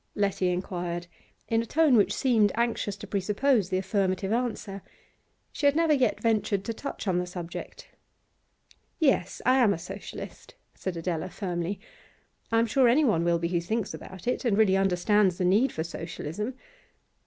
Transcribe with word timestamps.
Letty 0.15 0.49
inquired, 0.49 1.05
in 1.47 1.61
a 1.61 1.65
tone 1.67 1.95
which 1.95 2.11
seemed 2.11 2.51
anxious 2.55 2.95
to 2.95 3.05
presuppose 3.05 3.69
the 3.69 3.77
affirmative 3.77 4.31
answer. 4.33 4.81
She 5.51 5.67
had 5.67 5.75
never 5.75 5.93
yet 5.93 6.19
ventured 6.19 6.63
to 6.65 6.73
touch 6.73 7.07
on 7.07 7.19
the 7.19 7.27
subject. 7.27 7.87
'Yes, 8.97 9.43
I 9.45 9.59
am 9.59 9.75
a 9.75 9.77
Socialist,' 9.77 10.55
said 10.73 10.97
Adela 10.97 11.29
firmly. 11.29 11.79
'I 12.51 12.57
am 12.57 12.65
sure 12.65 12.87
anyone 12.89 13.23
will 13.23 13.37
be 13.37 13.49
who 13.49 13.61
thinks 13.61 13.93
about 13.93 14.25
it, 14.25 14.43
and 14.43 14.57
really 14.57 14.75
understands 14.75 15.37
the 15.37 15.45
need 15.45 15.71
for 15.71 15.83
Socialism. 15.83 16.55